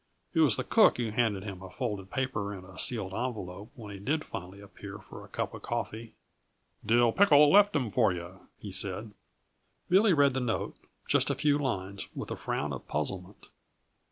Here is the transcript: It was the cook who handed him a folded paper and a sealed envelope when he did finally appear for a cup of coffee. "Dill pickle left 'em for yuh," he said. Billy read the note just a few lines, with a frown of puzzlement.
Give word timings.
It 0.33 0.39
was 0.39 0.55
the 0.57 0.63
cook 0.63 0.97
who 0.97 1.11
handed 1.11 1.43
him 1.43 1.61
a 1.61 1.69
folded 1.69 2.09
paper 2.09 2.53
and 2.55 2.65
a 2.65 2.79
sealed 2.79 3.13
envelope 3.13 3.71
when 3.75 3.93
he 3.93 3.99
did 3.99 4.23
finally 4.23 4.59
appear 4.59 4.97
for 4.97 5.23
a 5.23 5.27
cup 5.27 5.53
of 5.53 5.61
coffee. 5.61 6.13
"Dill 6.83 7.11
pickle 7.11 7.51
left 7.51 7.75
'em 7.75 7.91
for 7.91 8.11
yuh," 8.11 8.47
he 8.57 8.71
said. 8.71 9.11
Billy 9.91 10.11
read 10.13 10.33
the 10.33 10.39
note 10.39 10.75
just 11.07 11.29
a 11.29 11.35
few 11.35 11.59
lines, 11.59 12.07
with 12.15 12.31
a 12.31 12.35
frown 12.35 12.73
of 12.73 12.87
puzzlement. 12.87 13.45